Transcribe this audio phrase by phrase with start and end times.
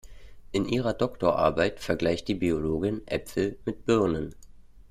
[0.51, 4.33] In ihrer Doktorarbeit vergleicht die Biologin Äpfel mit Birnen.